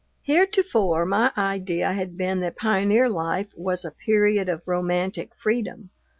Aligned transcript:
Heretofore 0.23 1.05
my 1.05 1.31
idea 1.37 1.93
had 1.93 2.17
been 2.17 2.39
that 2.39 2.57
pioneer 2.57 3.07
life 3.07 3.53
was 3.55 3.85
a 3.85 3.91
period 3.91 4.49
of 4.49 4.63
romantic 4.65 5.35
freedom. 5.35 5.91